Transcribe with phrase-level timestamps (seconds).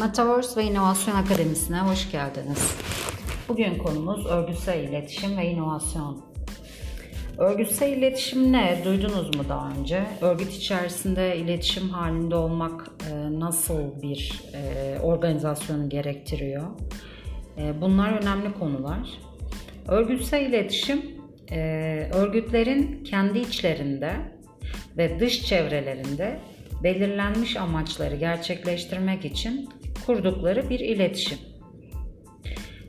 [0.00, 2.76] Metaverse ve İnovasyon Akademisi'ne hoş geldiniz.
[3.48, 6.24] Bugün konumuz örgütsel iletişim ve inovasyon.
[7.38, 8.82] Örgütsel iletişim ne?
[8.84, 10.06] Duydunuz mu daha önce?
[10.20, 16.66] Örgüt içerisinde iletişim halinde olmak e, nasıl bir e, organizasyonu gerektiriyor?
[17.58, 19.08] E, bunlar önemli konular.
[19.88, 21.02] Örgütsel iletişim,
[22.12, 24.12] örgütlerin kendi içlerinde
[24.96, 26.40] ve dış çevrelerinde
[26.82, 29.68] belirlenmiş amaçları gerçekleştirmek için
[30.06, 31.38] kurdukları bir iletişim.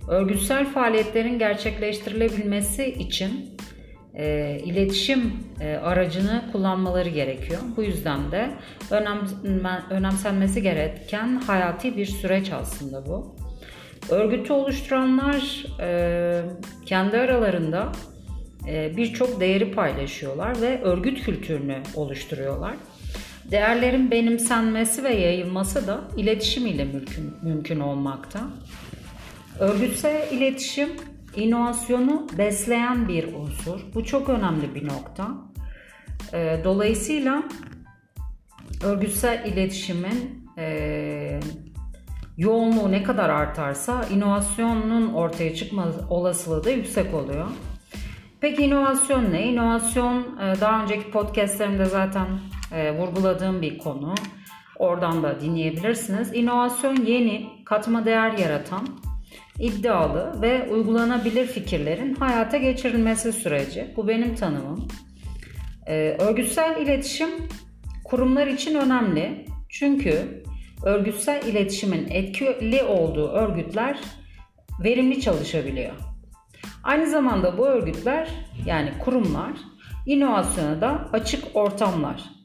[0.10, 3.58] Örgütsel faaliyetlerin gerçekleştirilebilmesi için
[4.16, 7.60] e, iletişim e, aracını kullanmaları gerekiyor.
[7.78, 8.50] Bu yüzden de
[8.92, 9.28] önem,
[9.90, 13.36] önemsenmesi gereken hayati bir süreç aslında bu.
[14.10, 16.42] Örgütü oluşturanlar e,
[16.86, 17.92] kendi aralarında
[18.68, 22.76] e, birçok değeri paylaşıyorlar ve örgüt kültürünü oluşturuyorlar.
[23.52, 28.40] Değerlerin benimsenmesi ve yayılması da iletişim ile mümkün, mümkün olmakta.
[29.60, 30.90] Örgütsel iletişim
[31.36, 33.80] inovasyonu besleyen bir unsur.
[33.94, 35.28] Bu çok önemli bir nokta.
[36.34, 37.44] Ee, dolayısıyla
[38.84, 41.40] örgütsel iletişimin e,
[42.38, 47.48] yoğunluğu ne kadar artarsa inovasyonun ortaya çıkma olasılığı da yüksek oluyor.
[48.42, 49.48] Peki inovasyon ne?
[49.48, 52.28] İnovasyon e, daha önceki podcastlerimde zaten
[52.72, 54.16] e, vurguladığım bir konu.
[54.80, 56.34] Oradan da dinleyebilirsiniz.
[56.34, 58.88] İnovasyon yeni, katma değer yaratan,
[59.60, 63.94] iddialı ve uygulanabilir fikirlerin hayata geçirilmesi süreci.
[63.98, 64.88] Bu benim tanımım.
[65.88, 67.30] E, örgütsel iletişim
[68.04, 69.46] kurumlar için önemli.
[69.70, 70.44] Çünkü
[70.84, 74.00] örgütsel iletişimin etkili olduğu örgütler
[74.84, 75.94] verimli çalışabiliyor.
[76.84, 78.30] Aynı zamanda bu örgütler
[78.66, 79.52] yani kurumlar
[80.06, 82.39] inovasyona da açık ortamlar.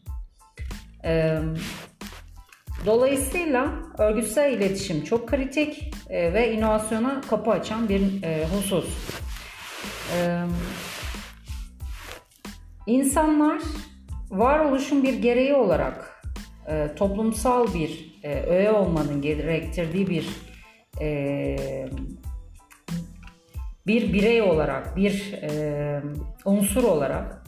[2.87, 8.03] Dolayısıyla örgütsel iletişim çok kritik ve inovasyona kapı açan bir
[8.45, 9.19] husus.
[12.87, 13.63] İnsanlar
[14.31, 16.25] varoluşun bir gereği olarak
[16.97, 20.27] toplumsal bir öğe olmanın gerektirdiği bir
[23.87, 26.03] bir birey olarak, bir e,
[26.45, 27.45] unsur olarak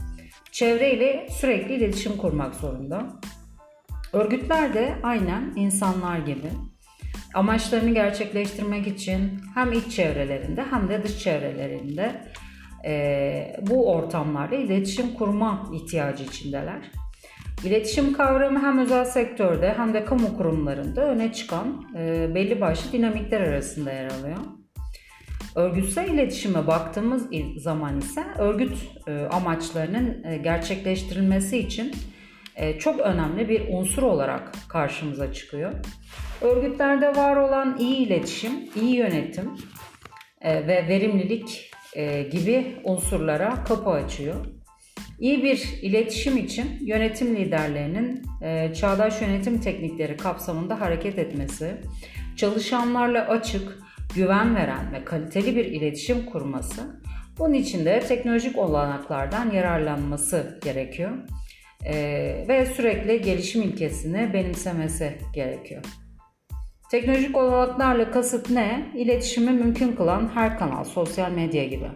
[0.53, 3.07] çevreyle sürekli iletişim kurmak zorunda.
[4.13, 6.51] Örgütler de aynen insanlar gibi
[7.35, 12.21] amaçlarını gerçekleştirmek için hem iç çevrelerinde hem de dış çevrelerinde
[12.85, 16.91] e, bu ortamlarla iletişim kurma ihtiyacı içindeler.
[17.65, 23.41] İletişim kavramı hem özel sektörde hem de kamu kurumlarında öne çıkan e, belli başlı dinamikler
[23.41, 24.39] arasında yer alıyor.
[25.55, 28.73] Örgütsel iletişime baktığımız zaman ise örgüt
[29.07, 31.93] e, amaçlarının e, gerçekleştirilmesi için
[32.79, 35.73] çok önemli bir unsur olarak karşımıza çıkıyor.
[36.41, 38.53] Örgütlerde var olan iyi iletişim,
[38.83, 39.51] iyi yönetim
[40.45, 41.71] ve verimlilik
[42.33, 44.47] gibi unsurlara kapı açıyor.
[45.21, 48.23] İyi bir iletişim için yönetim liderlerinin
[48.73, 51.75] çağdaş yönetim teknikleri kapsamında hareket etmesi,
[52.37, 53.79] çalışanlarla açık,
[54.15, 57.01] güven veren ve kaliteli bir iletişim kurması,
[57.39, 61.11] bunun için de teknolojik olanaklardan yararlanması gerekiyor
[62.49, 65.83] ve sürekli gelişim ilkesini benimsemesi gerekiyor.
[66.91, 68.93] Teknolojik olanaklarla kasıt ne?
[68.95, 71.89] İletişimi mümkün kılan her kanal, sosyal medya gibi,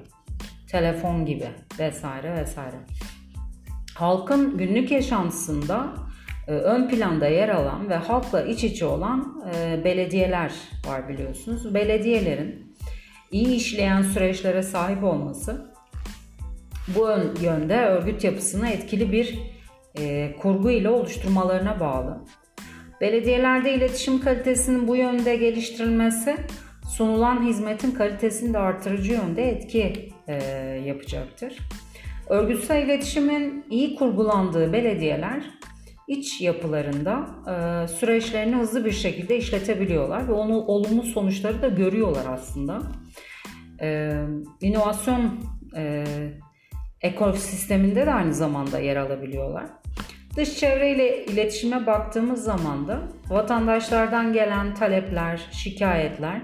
[0.71, 1.49] telefon gibi
[1.79, 2.77] vesaire vesaire.
[3.95, 5.95] Halkın günlük yaşantısında
[6.49, 10.53] e, ön planda yer alan ve halkla iç içe olan e, belediyeler
[10.87, 11.75] var biliyorsunuz.
[11.75, 12.75] Belediyelerin
[13.31, 15.73] iyi işleyen süreçlere sahip olması
[16.89, 17.09] bu
[17.43, 19.39] yönde örgüt yapısını etkili bir
[19.99, 22.25] e, kurgu ile oluşturmalarına bağlı.
[23.01, 26.37] Belediyelerde iletişim kalitesinin bu yönde geliştirilmesi
[26.97, 30.09] sunulan hizmetin kalitesini de artırıcı yönde etki
[30.85, 31.59] yapacaktır.
[32.29, 35.45] Örgütsel iletişimin iyi kurgulandığı belediyeler
[36.11, 42.83] iç yapılarında e, süreçlerini hızlı bir şekilde işletebiliyorlar ve onu olumlu sonuçları da görüyorlar aslında.
[43.81, 44.13] E,
[44.61, 45.41] inovasyon
[45.77, 46.05] e,
[47.01, 49.67] ekosisteminde de aynı zamanda yer alabiliyorlar.
[50.37, 56.43] Dış çevreyle iletişime baktığımız zaman da vatandaşlardan gelen talepler, şikayetler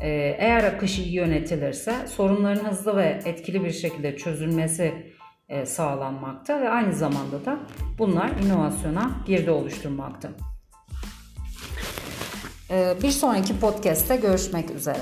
[0.00, 0.08] e,
[0.38, 4.94] eğer akışı iyi yönetilirse sorunların hızlı ve etkili bir şekilde çözülmesi
[5.48, 7.58] e, sağlanmakta ve aynı zamanda da
[7.98, 10.28] bunlar inovasyona girdi oluşturmakta.
[12.70, 15.00] E, bir sonraki podcast'te görüşmek üzere.